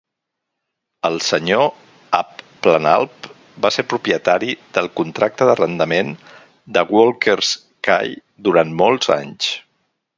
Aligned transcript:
El 1.09 1.17
Sr. 1.25 1.65
Abplanalp 2.19 3.27
va 3.67 3.71
ser 3.77 3.85
propietari 3.93 4.55
del 4.79 4.91
contracte 5.03 5.49
d'arrendament 5.51 6.11
de 6.79 6.87
Walker 6.97 7.39
's 7.41 7.57
Cay 7.91 8.19
durant 8.49 8.77
molts 8.85 9.15
anys. 9.23 9.53